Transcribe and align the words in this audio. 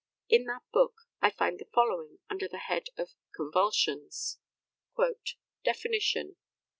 In 0.29 0.45
that 0.45 0.63
book 0.73 0.95
I 1.21 1.29
find 1.29 1.59
the 1.59 1.67
following, 1.75 2.17
under 2.27 2.47
the 2.47 2.57
head 2.57 2.85
of 2.97 3.11
"Convulsions:" 3.35 4.39
"Definition. 5.63 6.37